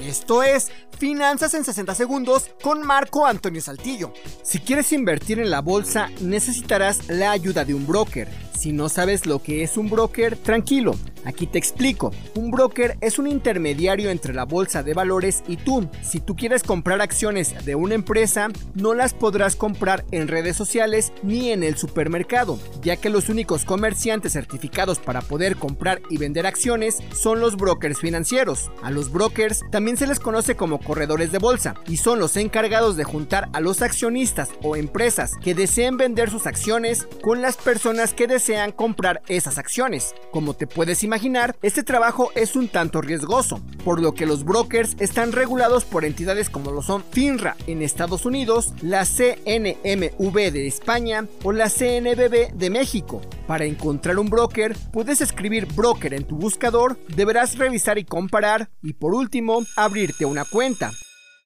[0.00, 4.12] Esto es Finanzas en 60 segundos con Marco Antonio Saltillo.
[4.42, 8.28] Si quieres invertir en la bolsa, necesitarás la ayuda de un broker.
[8.56, 10.94] Si no sabes lo que es un broker, tranquilo,
[11.24, 12.12] aquí te explico.
[12.34, 15.88] Un broker es un intermediario entre la bolsa de valores y tú.
[16.02, 21.12] Si tú quieres comprar acciones de una empresa, no las podrás comprar en redes sociales
[21.22, 26.46] ni en el supermercado, ya que los únicos comerciantes certificados para poder comprar y vender
[26.46, 28.70] acciones son los brokers financieros.
[28.82, 32.96] A los brokers también se les conoce como corredores de bolsa y son los encargados
[32.96, 38.14] de juntar a los accionistas o empresas que deseen vender sus acciones con las personas
[38.14, 40.14] que desean comprar esas acciones.
[40.30, 44.94] Como te puedes imaginar, este trabajo es un tanto riesgoso, por lo que los brokers
[44.98, 51.26] están regulados por entidades como lo son FINRA en Estados Unidos, la CNMV de España
[51.42, 53.22] o la CNBB de México.
[53.46, 58.92] Para encontrar un broker, puedes escribir broker en tu buscador, deberás revisar y comparar y
[58.92, 60.92] por último, abrirte una cuenta.